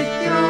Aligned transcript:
Victor. 0.00 0.49